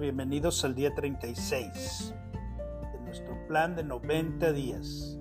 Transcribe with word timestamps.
bienvenidos 0.00 0.64
al 0.64 0.74
día 0.74 0.94
36 0.94 2.14
de 2.90 3.00
nuestro 3.04 3.46
plan 3.46 3.76
de 3.76 3.84
90 3.84 4.50
días. 4.52 5.18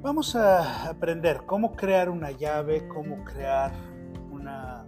Vamos 0.00 0.36
a 0.36 0.88
aprender 0.88 1.42
cómo 1.44 1.74
crear 1.74 2.08
una 2.08 2.30
llave, 2.30 2.86
cómo 2.86 3.24
crear 3.24 3.72
una 4.30 4.86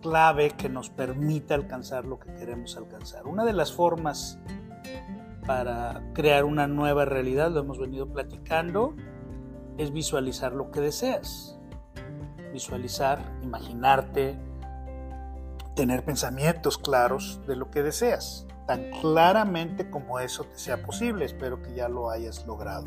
clave 0.00 0.52
que 0.52 0.70
nos 0.70 0.88
permita 0.88 1.54
alcanzar 1.54 2.06
lo 2.06 2.18
que 2.18 2.32
queremos 2.32 2.78
alcanzar. 2.78 3.26
Una 3.26 3.44
de 3.44 3.52
las 3.52 3.74
formas 3.74 4.38
para 5.46 6.02
crear 6.14 6.46
una 6.46 6.66
nueva 6.66 7.04
realidad, 7.04 7.50
lo 7.50 7.60
hemos 7.60 7.78
venido 7.78 8.08
platicando, 8.08 8.94
es 9.76 9.92
visualizar 9.92 10.54
lo 10.54 10.70
que 10.70 10.80
deseas. 10.80 11.60
Visualizar, 12.54 13.18
imaginarte, 13.42 14.38
tener 15.74 16.04
pensamientos 16.04 16.78
claros 16.78 17.40
de 17.46 17.56
lo 17.56 17.70
que 17.70 17.82
deseas, 17.82 18.46
tan 18.66 18.90
claramente 19.00 19.90
como 19.90 20.18
eso 20.20 20.44
te 20.44 20.58
sea 20.58 20.82
posible. 20.82 21.24
Espero 21.24 21.62
que 21.62 21.74
ya 21.74 21.88
lo 21.88 22.10
hayas 22.10 22.46
logrado. 22.46 22.86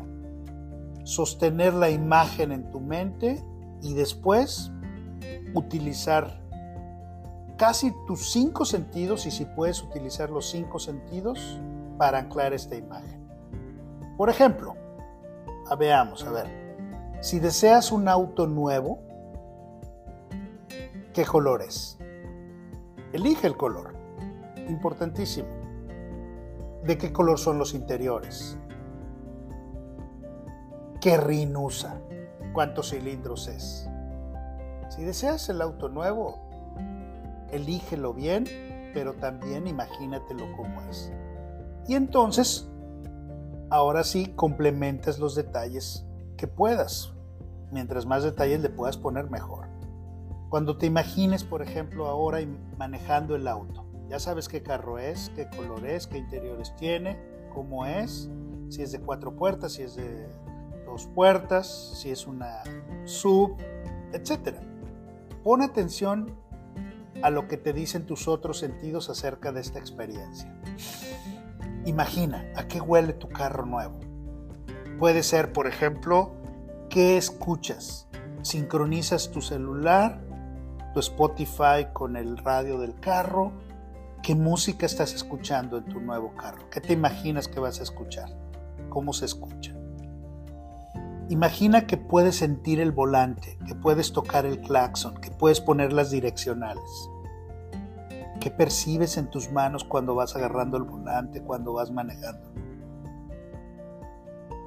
Sostener 1.04 1.74
la 1.74 1.90
imagen 1.90 2.52
en 2.52 2.70
tu 2.70 2.80
mente 2.80 3.44
y 3.82 3.94
después 3.94 4.70
utilizar 5.54 6.40
casi 7.56 7.94
tus 8.06 8.32
cinco 8.32 8.64
sentidos 8.64 9.26
y 9.26 9.30
si 9.30 9.44
puedes 9.44 9.82
utilizar 9.82 10.30
los 10.30 10.50
cinco 10.50 10.78
sentidos 10.78 11.60
para 11.98 12.18
anclar 12.18 12.52
esta 12.52 12.76
imagen. 12.76 13.28
Por 14.16 14.30
ejemplo, 14.30 14.74
a 15.68 15.76
veamos, 15.76 16.24
a 16.24 16.30
ver, 16.30 16.64
si 17.20 17.38
deseas 17.38 17.92
un 17.92 18.08
auto 18.08 18.46
nuevo, 18.46 19.00
¿qué 21.12 21.24
color 21.24 21.62
es? 21.62 21.98
Elige 23.14 23.46
el 23.46 23.56
color. 23.56 23.94
Importantísimo. 24.68 25.46
¿De 26.82 26.98
qué 26.98 27.12
color 27.12 27.38
son 27.38 27.60
los 27.60 27.72
interiores? 27.72 28.58
¿Qué 31.00 31.16
RIN 31.16 31.56
usa? 31.56 32.00
¿Cuántos 32.52 32.90
cilindros 32.90 33.46
es? 33.46 33.88
Si 34.88 35.04
deseas 35.04 35.48
el 35.48 35.62
auto 35.62 35.88
nuevo, 35.88 36.40
elígelo 37.52 38.14
bien, 38.14 38.46
pero 38.92 39.14
también 39.14 39.68
imagínatelo 39.68 40.50
como 40.56 40.82
es. 40.90 41.12
Y 41.86 41.94
entonces, 41.94 42.68
ahora 43.70 44.02
sí, 44.02 44.32
complementas 44.34 45.20
los 45.20 45.36
detalles 45.36 46.04
que 46.36 46.48
puedas. 46.48 47.12
Mientras 47.70 48.06
más 48.06 48.24
detalles 48.24 48.60
le 48.60 48.70
puedas 48.70 48.96
poner, 48.96 49.30
mejor. 49.30 49.63
Cuando 50.54 50.76
te 50.76 50.86
imagines, 50.86 51.42
por 51.42 51.62
ejemplo, 51.62 52.06
ahora 52.06 52.38
manejando 52.78 53.34
el 53.34 53.48
auto, 53.48 53.84
ya 54.08 54.20
sabes 54.20 54.48
qué 54.48 54.62
carro 54.62 55.00
es, 55.00 55.32
qué 55.34 55.48
color 55.48 55.84
es, 55.84 56.06
qué 56.06 56.16
interiores 56.16 56.76
tiene, 56.76 57.18
cómo 57.52 57.86
es, 57.86 58.30
si 58.68 58.80
es 58.80 58.92
de 58.92 59.00
cuatro 59.00 59.34
puertas, 59.34 59.72
si 59.72 59.82
es 59.82 59.96
de 59.96 60.28
dos 60.86 61.06
puertas, 61.06 61.98
si 62.00 62.10
es 62.10 62.28
una 62.28 62.62
sub, 63.04 63.56
etc. 64.12 64.60
Pon 65.42 65.60
atención 65.60 66.36
a 67.20 67.30
lo 67.30 67.48
que 67.48 67.56
te 67.56 67.72
dicen 67.72 68.06
tus 68.06 68.28
otros 68.28 68.60
sentidos 68.60 69.10
acerca 69.10 69.50
de 69.50 69.60
esta 69.60 69.80
experiencia. 69.80 70.56
Imagina 71.84 72.48
a 72.54 72.68
qué 72.68 72.80
huele 72.80 73.12
tu 73.14 73.28
carro 73.28 73.66
nuevo. 73.66 73.98
Puede 75.00 75.24
ser, 75.24 75.52
por 75.52 75.66
ejemplo, 75.66 76.32
qué 76.90 77.16
escuchas. 77.16 78.06
Sincronizas 78.42 79.32
tu 79.32 79.40
celular 79.40 80.22
tu 80.94 81.00
Spotify 81.00 81.88
con 81.92 82.16
el 82.16 82.38
radio 82.38 82.78
del 82.78 82.94
carro, 83.00 83.52
qué 84.22 84.36
música 84.36 84.86
estás 84.86 85.12
escuchando 85.12 85.76
en 85.76 85.84
tu 85.86 86.00
nuevo 86.00 86.34
carro, 86.36 86.70
qué 86.70 86.80
te 86.80 86.92
imaginas 86.92 87.48
que 87.48 87.58
vas 87.58 87.80
a 87.80 87.82
escuchar, 87.82 88.28
cómo 88.88 89.12
se 89.12 89.24
escucha. 89.26 89.74
Imagina 91.28 91.86
que 91.86 91.96
puedes 91.96 92.36
sentir 92.36 92.80
el 92.80 92.92
volante, 92.92 93.58
que 93.66 93.74
puedes 93.74 94.12
tocar 94.12 94.46
el 94.46 94.60
claxon, 94.60 95.14
que 95.16 95.30
puedes 95.30 95.60
poner 95.60 95.92
las 95.92 96.10
direccionales. 96.10 97.10
¿Qué 98.40 98.50
percibes 98.50 99.16
en 99.16 99.28
tus 99.30 99.50
manos 99.50 99.84
cuando 99.84 100.14
vas 100.14 100.36
agarrando 100.36 100.76
el 100.76 100.84
volante, 100.84 101.42
cuando 101.42 101.72
vas 101.72 101.90
manejando? 101.90 102.52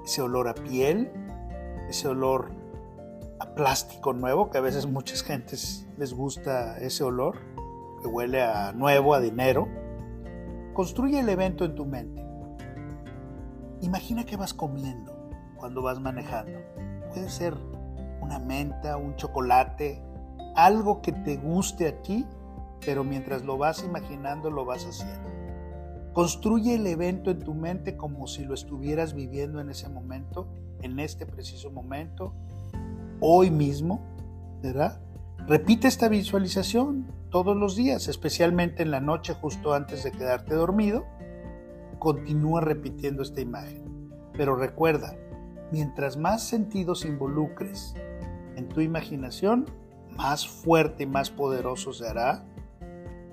Ese 0.04 0.22
olor 0.22 0.50
a 0.50 0.56
piel, 0.56 1.10
ese 1.88 2.08
olor 2.10 2.52
plástico 3.58 4.14
nuevo, 4.14 4.50
que 4.52 4.60
a 4.60 4.62
veces 4.62 4.86
muchas 4.86 5.24
gentes 5.24 5.86
les 5.98 6.14
gusta 6.14 6.78
ese 6.78 7.04
olor, 7.04 7.40
que 8.02 8.08
huele 8.08 8.44
a 8.44 8.72
nuevo, 8.72 9.16
a 9.16 9.20
dinero. 9.20 9.68
Construye 10.74 11.20
el 11.20 11.28
evento 11.28 11.66
en 11.66 11.76
tu 11.76 11.86
mente. 11.86 12.24
Imagina 13.82 14.26
que 14.26 14.38
vas 14.38 14.54
comiendo 14.54 15.12
cuando 15.58 15.82
vas 15.82 16.00
manejando. 16.00 16.60
Puede 17.10 17.30
ser 17.30 17.56
una 18.22 18.38
menta, 18.38 18.96
un 18.96 19.16
chocolate, 19.16 20.04
algo 20.56 21.02
que 21.02 21.12
te 21.12 21.38
guste 21.38 21.88
a 21.88 22.02
ti, 22.04 22.28
pero 22.86 23.04
mientras 23.04 23.44
lo 23.44 23.58
vas 23.58 23.84
imaginando 23.84 24.52
lo 24.52 24.66
vas 24.66 24.86
haciendo. 24.86 25.30
Construye 26.14 26.76
el 26.76 26.86
evento 26.86 27.32
en 27.32 27.40
tu 27.40 27.56
mente 27.56 27.98
como 27.98 28.28
si 28.28 28.46
lo 28.46 28.54
estuvieras 28.54 29.14
viviendo 29.14 29.60
en 29.60 29.70
ese 29.70 29.90
momento, 29.90 30.48
en 30.82 31.00
este 31.00 31.26
preciso 31.26 31.72
momento, 31.72 32.34
hoy 33.20 33.52
mismo, 33.52 34.02
¿verdad? 34.62 35.02
Repite 35.48 35.88
esta 35.88 36.10
visualización 36.10 37.08
todos 37.30 37.56
los 37.56 37.76
días, 37.76 38.08
especialmente 38.08 38.84
en 38.84 38.92
la 38.92 39.00
noche 39.00 39.34
justo 39.34 39.74
antes 39.74 40.04
de 40.04 40.12
quedarte 40.12 40.56
dormido. 40.56 41.06
Continúa 42.00 42.62
repitiendo 42.62 43.22
esta 43.22 43.42
imagen. 43.42 44.12
Pero 44.34 44.56
recuerda, 44.56 45.16
mientras 45.72 46.18
más 46.18 46.44
sentidos 46.44 47.06
involucres 47.06 47.96
en 48.56 48.68
tu 48.70 48.82
imaginación, 48.82 49.66
más 50.16 50.48
fuerte 50.48 51.04
y 51.04 51.08
más 51.08 51.30
poderoso 51.30 51.94
será 51.94 52.46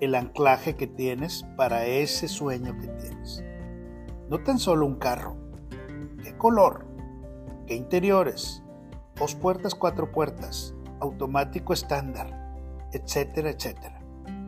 el 0.00 0.14
anclaje 0.14 0.76
que 0.76 0.86
tienes 0.86 1.46
para 1.56 1.86
ese 1.86 2.28
sueño 2.28 2.76
que 2.78 2.88
tienes. 2.88 3.44
No 4.28 4.38
tan 4.42 4.58
solo 4.58 4.86
un 4.86 4.96
carro, 4.96 5.36
qué 6.22 6.36
color, 6.36 6.86
qué 7.66 7.74
interiores, 7.74 8.63
dos 9.16 9.34
puertas, 9.34 9.74
cuatro 9.74 10.10
puertas, 10.12 10.74
automático 11.00 11.72
estándar, 11.72 12.56
etcétera, 12.92 13.50
etcétera. 13.50 14.00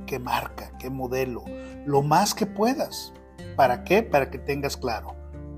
¿Qué 0.07 0.19
marca? 0.19 0.71
¿Qué 0.79 0.91
modelo? 0.91 1.45
Lo 1.85 2.03
más 2.03 2.35
que 2.35 2.47
puedas. 2.47 3.13
¿Para 3.57 3.85
qué? 3.85 4.03
Para 4.03 4.31
que 4.31 4.39
tengas 4.39 4.77
claro 4.77 5.17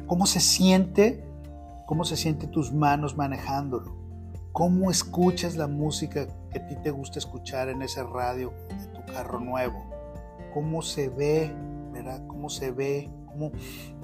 cómo 0.08 0.26
se 0.26 0.40
siente, 0.40 1.22
cómo 1.86 2.04
se 2.04 2.16
siente 2.16 2.48
tus 2.48 2.72
manos 2.72 3.16
manejándolo, 3.16 3.94
cómo 4.52 4.90
escuchas 4.90 5.54
la 5.54 5.68
música 5.68 6.26
que 6.50 6.58
a 6.58 6.66
ti 6.66 6.76
te 6.82 6.90
gusta 6.90 7.20
escuchar 7.20 7.68
en 7.68 7.82
ese 7.82 8.02
radio 8.02 8.52
de 8.70 8.86
tu 8.86 9.12
carro 9.12 9.38
nuevo, 9.38 9.84
cómo 10.52 10.82
se 10.82 11.10
ve, 11.10 11.54
¿verdad? 11.92 12.26
Cómo 12.26 12.48
se 12.48 12.72
ve, 12.72 13.10
cómo, 13.26 13.52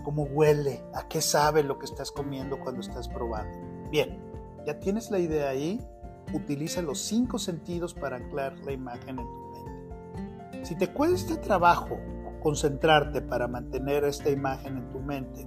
cómo 0.05 0.25
huele, 0.25 0.85
a 0.95 1.09
qué 1.09 1.23
sabe 1.23 1.65
lo 1.65 1.79
que 1.79 1.87
estás 1.87 2.13
comiendo 2.13 2.61
cuando 2.61 2.83
estás 2.83 3.09
probando. 3.09 3.59
Bien, 3.91 4.19
¿Ya 4.67 4.81
tienes 4.81 5.11
la 5.11 5.19
idea 5.19 5.51
ahí? 5.51 5.81
Utiliza 6.33 6.83
los 6.83 7.01
cinco 7.01 7.39
sentidos 7.39 7.95
para 7.95 8.17
anclar 8.17 8.59
la 8.61 8.73
imagen 8.73 9.19
en 9.19 9.27
tu 9.27 9.51
mente. 9.53 10.67
Si 10.67 10.77
te 10.77 10.89
cuesta 10.89 11.41
trabajo 11.41 11.99
concentrarte 12.43 13.21
para 13.23 13.49
mantener 13.49 14.05
esta 14.05 14.31
imagen 14.31 14.77
en 14.79 14.91
tu 14.91 15.01
mente 15.01 15.47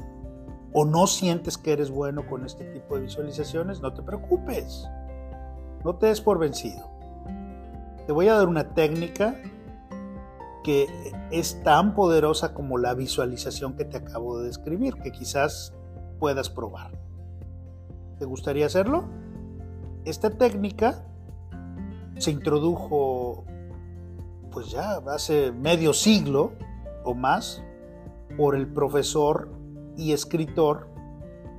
o 0.74 0.86
no 0.86 1.08
sientes 1.08 1.58
que 1.58 1.74
eres 1.74 1.90
bueno 1.90 2.28
con 2.28 2.46
este 2.46 2.66
tipo 2.66 2.96
de 2.96 3.02
visualizaciones, 3.02 3.82
no 3.82 3.94
te 3.94 4.04
preocupes. 4.04 4.88
No 5.84 5.96
te 5.96 6.08
des 6.08 6.22
por 6.22 6.40
vencido. 6.40 6.90
Te 8.06 8.12
voy 8.12 8.28
a 8.28 8.36
dar 8.36 8.48
una 8.48 8.74
técnica 8.74 9.36
que 10.64 10.88
es 11.32 11.64
tan 11.64 11.96
poderosa 11.96 12.54
como 12.54 12.78
la 12.78 12.94
visualización 12.94 13.76
que 13.76 13.86
te 13.86 13.98
acabo 13.98 14.40
de 14.40 14.48
describir, 14.48 14.96
que 14.96 15.12
quizás 15.12 15.74
puedas 16.20 16.50
probar. 16.50 16.92
¿Te 18.20 18.26
gustaría 18.26 18.66
hacerlo? 18.66 19.06
Esta 20.06 20.32
técnica 20.32 21.06
se 22.18 22.32
introdujo 22.32 23.46
pues 24.52 24.72
ya 24.72 24.98
hace 25.08 25.52
medio 25.52 25.94
siglo 25.94 26.54
o 27.04 27.14
más 27.14 27.64
por 28.38 28.56
el 28.56 28.68
profesor 28.68 29.50
y 29.96 30.14
escritor 30.14 30.90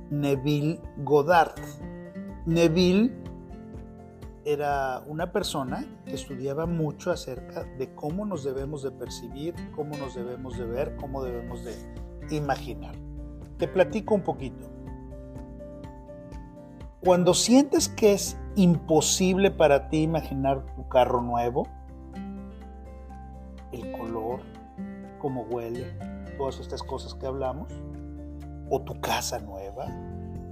Neville 0.09 0.81
Goddard. 0.97 1.55
Neville 2.45 3.13
era 4.43 5.01
una 5.07 5.31
persona 5.31 5.85
que 6.05 6.15
estudiaba 6.15 6.65
mucho 6.65 7.11
acerca 7.11 7.63
de 7.77 7.93
cómo 7.95 8.25
nos 8.25 8.43
debemos 8.43 8.83
de 8.83 8.91
percibir, 8.91 9.53
cómo 9.75 9.95
nos 9.95 10.15
debemos 10.15 10.57
de 10.57 10.65
ver, 10.65 10.97
cómo 10.97 11.23
debemos 11.23 11.63
de 11.63 12.35
imaginar. 12.35 12.95
Te 13.57 13.67
platico 13.67 14.15
un 14.15 14.23
poquito. 14.23 14.58
Cuando 17.01 17.33
sientes 17.33 17.87
que 17.87 18.11
es 18.11 18.37
imposible 18.55 19.51
para 19.51 19.87
ti 19.87 20.01
imaginar 20.01 20.65
tu 20.75 20.89
carro 20.89 21.21
nuevo, 21.21 21.65
el 23.71 23.89
color, 23.93 24.41
cómo 25.17 25.43
huele, 25.43 25.97
todas 26.37 26.59
estas 26.59 26.83
cosas 26.83 27.13
que 27.13 27.25
hablamos, 27.25 27.71
o 28.69 28.81
tu 28.81 28.99
casa 28.99 29.39
nueva, 29.39 29.85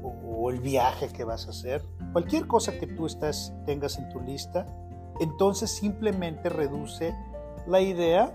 o, 0.02 0.50
el 0.50 0.62
viaje 0.62 1.10
que 1.10 1.26
vas 1.26 1.48
a 1.48 1.50
hacer, 1.50 1.84
cualquier 2.14 2.48
cosa 2.48 2.80
que 2.80 2.88
tú 2.88 3.06
estás, 3.06 3.54
tengas 3.66 3.98
en 3.98 4.08
tu 4.08 4.22
lista, 4.22 4.66
entonces 5.20 5.70
simplemente 5.70 6.48
reduce 6.48 7.14
la 7.68 7.82
idea 7.82 8.32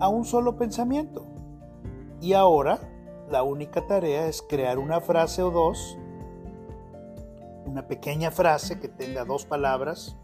a 0.00 0.08
un 0.08 0.24
solo 0.24 0.56
pensamiento. 0.56 1.26
Y 2.22 2.32
ahora 2.32 2.78
la 3.28 3.42
única 3.42 3.86
tarea 3.86 4.26
es 4.26 4.40
crear 4.40 4.78
una 4.78 5.02
frase 5.02 5.42
o 5.42 5.50
dos, 5.50 5.98
una 7.76 7.88
pequeña 7.88 8.30
frase 8.30 8.80
que 8.80 8.88
tenga 8.88 9.26
dos 9.26 9.44
palabras, 9.44 10.16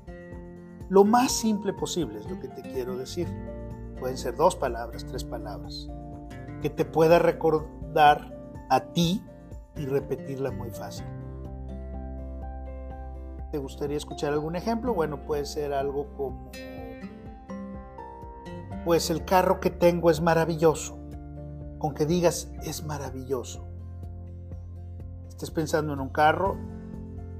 lo 0.88 1.04
más 1.04 1.32
simple 1.32 1.74
posible 1.74 2.18
es 2.18 2.30
lo 2.30 2.40
que 2.40 2.48
te 2.48 2.62
quiero 2.62 2.96
decir. 2.96 3.28
Pueden 4.00 4.16
ser 4.16 4.36
dos 4.36 4.56
palabras, 4.56 5.04
tres 5.04 5.22
palabras, 5.22 5.86
que 6.62 6.70
te 6.70 6.86
pueda 6.86 7.18
recordar 7.18 8.34
a 8.70 8.80
ti 8.94 9.22
y 9.76 9.84
repetirla 9.84 10.50
muy 10.50 10.70
fácil. 10.70 11.04
¿Te 13.50 13.58
gustaría 13.58 13.98
escuchar 13.98 14.32
algún 14.32 14.56
ejemplo? 14.56 14.94
Bueno, 14.94 15.26
puede 15.26 15.44
ser 15.44 15.74
algo 15.74 16.06
como, 16.16 16.50
pues 18.86 19.10
el 19.10 19.26
carro 19.26 19.60
que 19.60 19.68
tengo 19.68 20.10
es 20.10 20.22
maravilloso. 20.22 20.98
Con 21.78 21.92
que 21.92 22.06
digas, 22.06 22.50
es 22.62 22.82
maravilloso. 22.82 23.66
Estés 25.28 25.50
pensando 25.50 25.92
en 25.92 26.00
un 26.00 26.08
carro, 26.08 26.56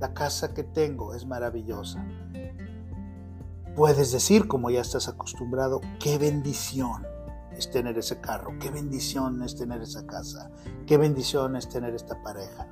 la 0.03 0.15
casa 0.15 0.53
que 0.53 0.65
tengo 0.65 1.15
es 1.15 1.27
maravillosa. 1.27 2.05
Puedes 3.77 4.11
decir, 4.11 4.49
como 4.49 4.69
ya 4.69 4.81
estás 4.81 5.07
acostumbrado, 5.07 5.81
qué 6.01 6.19
bendición 6.19 7.07
es 7.57 7.71
tener 7.71 7.97
ese 7.97 8.21
carro, 8.21 8.59
qué 8.59 8.73
bendición 8.73 9.41
es 9.45 9.55
tener 9.55 9.81
esa 9.81 10.05
casa, 10.05 10.51
qué 10.89 10.97
bendición 10.97 11.55
es 11.55 11.69
tener 11.69 11.95
esta 11.95 12.21
pareja. 12.21 12.67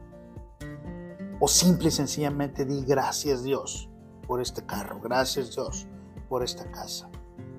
O 1.38 1.47
simple 1.47 1.87
y 1.87 1.93
sencillamente 1.93 2.65
di 2.65 2.82
gracias 2.82 3.44
Dios 3.44 3.88
por 4.27 4.41
este 4.41 4.67
carro, 4.67 5.00
gracias 5.00 5.55
Dios 5.55 5.87
por 6.29 6.43
esta 6.43 6.69
casa. 6.73 7.09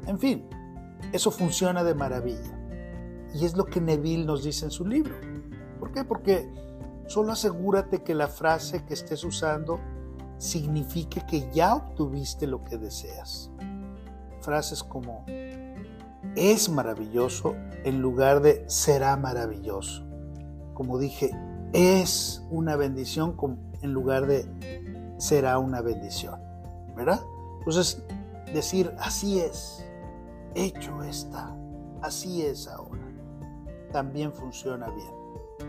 En 0.06 0.20
fin, 0.20 0.50
eso 1.14 1.32
funciona 1.32 1.82
de 1.86 1.96
maravilla. 1.96 2.60
Y 3.34 3.46
es 3.46 3.56
lo 3.56 3.64
que 3.64 3.80
Neville 3.80 4.26
nos 4.26 4.44
dice 4.44 4.66
en 4.66 4.72
su 4.72 4.86
libro. 4.86 5.16
¿Por 5.80 5.94
qué? 5.94 6.04
Porque 6.04 6.52
solo 7.08 7.34
asegúrate 7.34 8.04
que 8.04 8.16
la 8.16 8.28
frase 8.28 8.86
que 8.86 8.94
estés 8.94 9.24
usando 9.24 9.80
signifique 10.38 11.22
que 11.28 11.52
ya 11.52 11.76
obtuviste 11.76 12.48
lo 12.48 12.64
que 12.64 12.78
deseas. 12.78 13.52
Frases 14.42 14.84
como 14.84 15.26
es 16.36 16.70
maravilloso 16.70 17.56
en 17.84 18.02
lugar 18.02 18.42
de 18.42 18.64
será 18.68 19.16
maravilloso. 19.18 20.04
Como 20.74 20.98
dije, 20.98 21.32
es 21.74 22.44
una 22.50 22.76
bendición 22.76 23.36
en 23.82 23.94
lugar 23.94 24.26
de 24.26 24.46
será 25.18 25.60
una 25.60 25.82
bendición. 25.82 26.40
¿Verdad? 26.96 27.22
Entonces, 27.60 28.04
decir 28.54 28.94
así 29.00 29.40
es, 29.40 29.86
hecho 30.56 31.04
está, 31.04 31.56
así 32.02 32.42
es 32.42 32.68
ahora, 32.68 33.02
también 33.92 34.34
funciona 34.34 34.90
bien. 34.90 35.21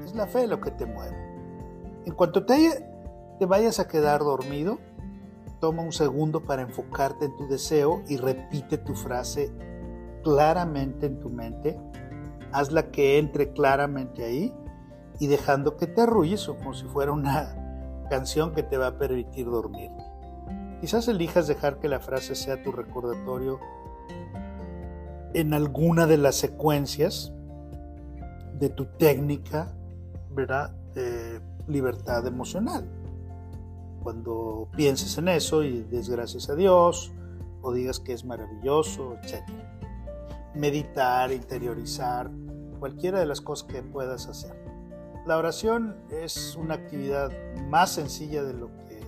Es 0.04 0.14
la 0.14 0.26
fe 0.26 0.46
lo 0.46 0.60
que 0.60 0.70
te 0.70 0.86
mueve. 0.86 1.16
En 2.04 2.14
cuanto 2.14 2.44
te, 2.44 2.88
vayas 3.46 3.80
a 3.80 3.88
quedar 3.88 4.20
dormido, 4.20 4.78
toma 5.60 5.82
un 5.82 5.92
segundo 5.92 6.44
para 6.44 6.62
enfocarte 6.62 7.26
en 7.26 7.36
tu 7.36 7.46
deseo 7.48 8.02
y 8.08 8.16
repite 8.16 8.78
tu 8.78 8.94
frase 8.94 9.52
claramente 10.22 11.06
en 11.06 11.18
tu 11.18 11.28
mente, 11.28 11.78
hazla 12.52 12.90
que 12.90 13.18
entre 13.18 13.52
claramente 13.52 14.24
ahí 14.24 14.54
y 15.18 15.26
dejando 15.26 15.76
que 15.76 15.86
te 15.86 16.02
arrulles 16.02 16.46
como 16.46 16.74
si 16.74 16.84
fuera 16.86 17.12
una 17.12 18.06
canción 18.08 18.52
que 18.52 18.62
te 18.62 18.76
va 18.76 18.88
a 18.88 18.98
permitir 18.98 19.46
dormir. 19.46 19.90
Quizás 20.80 21.06
elijas 21.08 21.46
dejar 21.46 21.78
que 21.78 21.88
la 21.88 22.00
frase 22.00 22.34
sea 22.34 22.62
tu 22.62 22.72
recordatorio 22.72 23.60
en 25.34 25.54
alguna 25.54 26.06
de 26.06 26.18
las 26.18 26.34
secuencias 26.36 27.32
de 28.58 28.68
tu 28.68 28.86
técnica, 28.86 29.72
¿verdad? 30.34 30.74
Libertad 31.66 32.26
emocional. 32.26 32.88
Cuando 34.02 34.68
pienses 34.76 35.16
en 35.18 35.28
eso 35.28 35.62
y 35.62 35.82
des 35.82 36.08
gracias 36.08 36.50
a 36.50 36.54
Dios 36.54 37.12
o 37.62 37.72
digas 37.72 38.00
que 38.00 38.12
es 38.12 38.24
maravilloso, 38.24 39.16
etc 39.22 39.42
meditar, 40.54 41.32
interiorizar, 41.32 42.30
cualquiera 42.78 43.20
de 43.20 43.26
las 43.26 43.40
cosas 43.40 43.68
que 43.68 43.82
puedas 43.82 44.26
hacer. 44.26 44.54
La 45.26 45.38
oración 45.38 45.96
es 46.10 46.56
una 46.56 46.74
actividad 46.74 47.30
más 47.68 47.92
sencilla 47.92 48.42
de 48.42 48.54
lo 48.54 48.70
que, 48.76 49.00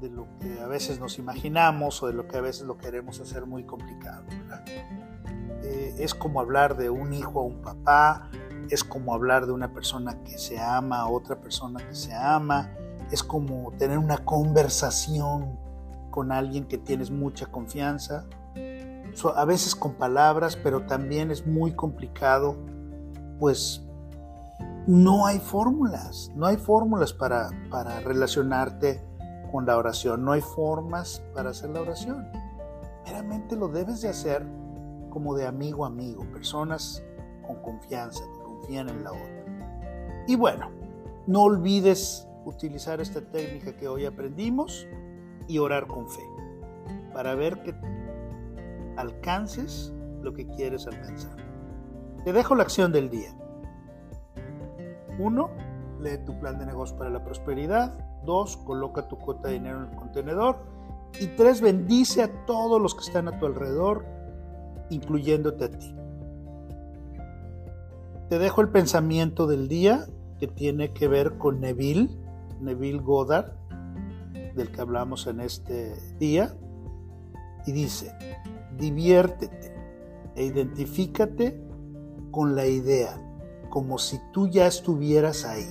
de 0.00 0.10
lo 0.10 0.26
que 0.38 0.60
a 0.60 0.66
veces 0.66 1.00
nos 1.00 1.18
imaginamos 1.18 2.02
o 2.02 2.06
de 2.06 2.12
lo 2.12 2.28
que 2.28 2.36
a 2.36 2.42
veces 2.42 2.66
lo 2.66 2.76
queremos 2.76 3.20
hacer 3.20 3.46
muy 3.46 3.64
complicado. 3.64 4.24
Eh, 5.62 5.94
es 5.98 6.14
como 6.14 6.40
hablar 6.40 6.76
de 6.76 6.90
un 6.90 7.12
hijo 7.12 7.40
a 7.40 7.44
un 7.44 7.62
papá, 7.62 8.30
es 8.70 8.84
como 8.84 9.14
hablar 9.14 9.46
de 9.46 9.52
una 9.52 9.72
persona 9.72 10.22
que 10.24 10.38
se 10.38 10.58
ama 10.58 11.00
a 11.00 11.08
otra 11.08 11.40
persona 11.40 11.86
que 11.86 11.94
se 11.94 12.14
ama, 12.14 12.70
es 13.10 13.22
como 13.22 13.72
tener 13.78 13.98
una 13.98 14.18
conversación 14.18 15.58
con 16.10 16.32
alguien 16.32 16.66
que 16.66 16.78
tienes 16.78 17.10
mucha 17.10 17.46
confianza 17.46 18.26
a 19.34 19.44
veces 19.44 19.74
con 19.74 19.94
palabras, 19.94 20.56
pero 20.56 20.82
también 20.82 21.30
es 21.30 21.46
muy 21.46 21.72
complicado, 21.72 22.56
pues 23.38 23.82
no 24.86 25.26
hay 25.26 25.38
fórmulas, 25.38 26.30
no 26.34 26.46
hay 26.46 26.56
fórmulas 26.56 27.12
para, 27.12 27.50
para 27.70 28.00
relacionarte 28.00 29.02
con 29.50 29.66
la 29.66 29.76
oración, 29.76 30.24
no 30.24 30.32
hay 30.32 30.42
formas 30.42 31.22
para 31.34 31.50
hacer 31.50 31.70
la 31.70 31.80
oración. 31.80 32.28
Meramente 33.04 33.56
lo 33.56 33.68
debes 33.68 34.02
de 34.02 34.08
hacer 34.08 34.46
como 35.10 35.34
de 35.34 35.46
amigo 35.46 35.84
a 35.84 35.88
amigo, 35.88 36.24
personas 36.32 37.02
con 37.46 37.56
confianza, 37.62 38.22
Y 40.26 40.36
bueno, 40.36 40.70
no 41.26 41.42
olvides 41.42 42.26
utilizar 42.44 43.00
esta 43.00 43.20
técnica 43.20 43.76
que 43.76 43.88
hoy 43.88 44.04
aprendimos 44.04 44.86
y 45.48 45.58
orar 45.58 45.86
con 45.86 46.08
fe, 46.08 46.22
para 47.12 47.34
ver 47.34 47.62
que 47.62 47.74
alcances 48.96 49.92
lo 50.22 50.32
que 50.32 50.46
quieres 50.48 50.86
alcanzar. 50.86 51.36
Te 52.24 52.32
dejo 52.32 52.54
la 52.54 52.64
acción 52.64 52.92
del 52.92 53.08
día. 53.10 53.36
1. 55.18 55.50
Lee 56.00 56.18
tu 56.24 56.38
plan 56.40 56.58
de 56.58 56.66
negocio 56.66 56.96
para 56.96 57.10
la 57.10 57.22
prosperidad. 57.22 57.96
2. 58.24 58.56
Coloca 58.58 59.08
tu 59.08 59.16
cuota 59.16 59.48
de 59.48 59.54
dinero 59.54 59.84
en 59.84 59.90
el 59.90 59.96
contenedor. 59.96 60.58
Y 61.20 61.28
3. 61.28 61.60
Bendice 61.60 62.22
a 62.22 62.46
todos 62.46 62.82
los 62.82 62.94
que 62.94 63.04
están 63.04 63.28
a 63.28 63.38
tu 63.38 63.46
alrededor, 63.46 64.04
incluyéndote 64.90 65.64
a 65.64 65.70
ti. 65.70 65.95
Te 68.28 68.40
dejo 68.40 68.60
el 68.60 68.70
pensamiento 68.70 69.46
del 69.46 69.68
día 69.68 70.06
que 70.40 70.48
tiene 70.48 70.92
que 70.92 71.06
ver 71.06 71.38
con 71.38 71.60
Neville, 71.60 72.10
Neville 72.60 72.98
Goddard, 72.98 73.52
del 74.56 74.72
que 74.72 74.80
hablamos 74.80 75.28
en 75.28 75.40
este 75.40 75.94
día. 76.18 76.56
Y 77.66 77.72
dice, 77.72 78.12
diviértete 78.76 79.72
e 80.34 80.44
identifícate 80.44 81.62
con 82.32 82.56
la 82.56 82.66
idea, 82.66 83.16
como 83.70 83.96
si 83.96 84.18
tú 84.32 84.48
ya 84.48 84.66
estuvieras 84.66 85.44
ahí. 85.44 85.66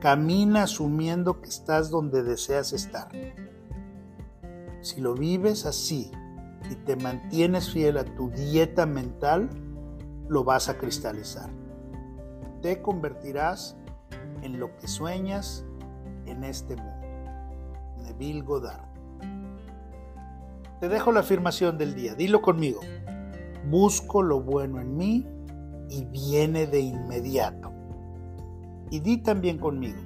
Camina 0.00 0.64
asumiendo 0.64 1.40
que 1.40 1.48
estás 1.48 1.88
donde 1.88 2.22
deseas 2.22 2.74
estar. 2.74 3.08
Si 4.82 5.00
lo 5.00 5.14
vives 5.14 5.64
así 5.64 6.10
y 6.70 6.74
te 6.84 6.96
mantienes 6.96 7.70
fiel 7.70 7.96
a 7.96 8.04
tu 8.04 8.28
dieta 8.30 8.84
mental, 8.84 9.48
lo 10.28 10.44
vas 10.44 10.68
a 10.68 10.78
cristalizar. 10.78 11.50
Te 12.62 12.82
convertirás 12.82 13.76
en 14.42 14.58
lo 14.58 14.76
que 14.76 14.88
sueñas 14.88 15.64
en 16.26 16.44
este 16.44 16.76
mundo. 16.76 17.06
Neville 18.02 18.42
Goddard. 18.42 18.86
Te 20.80 20.88
dejo 20.88 21.12
la 21.12 21.20
afirmación 21.20 21.78
del 21.78 21.94
día. 21.94 22.14
Dilo 22.14 22.42
conmigo. 22.42 22.80
Busco 23.70 24.22
lo 24.22 24.40
bueno 24.40 24.80
en 24.80 24.96
mí 24.96 25.26
y 25.88 26.04
viene 26.04 26.66
de 26.66 26.80
inmediato. 26.80 27.72
Y 28.90 29.00
di 29.00 29.18
también 29.18 29.58
conmigo. 29.58 30.00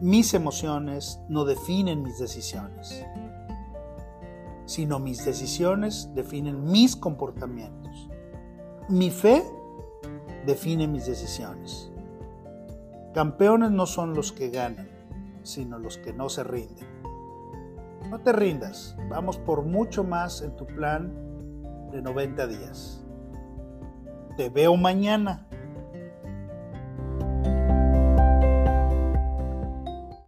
Mis 0.00 0.32
emociones 0.32 1.20
no 1.28 1.44
definen 1.44 2.02
mis 2.02 2.18
decisiones, 2.18 3.04
sino 4.64 5.00
mis 5.00 5.24
decisiones 5.24 6.08
definen 6.14 6.62
mis 6.64 6.94
comportamientos. 6.94 7.87
Mi 8.88 9.10
fe 9.10 9.44
define 10.46 10.88
mis 10.88 11.04
decisiones. 11.04 11.92
Campeones 13.12 13.70
no 13.70 13.84
son 13.84 14.14
los 14.14 14.32
que 14.32 14.48
ganan, 14.48 14.88
sino 15.42 15.78
los 15.78 15.98
que 15.98 16.14
no 16.14 16.30
se 16.30 16.42
rinden. 16.42 16.86
No 18.08 18.18
te 18.20 18.32
rindas, 18.32 18.96
vamos 19.10 19.36
por 19.36 19.62
mucho 19.62 20.04
más 20.04 20.40
en 20.40 20.56
tu 20.56 20.64
plan 20.64 21.12
de 21.92 22.00
90 22.00 22.46
días. 22.46 23.04
te 24.38 24.48
veo 24.48 24.74
mañana. 24.76 25.47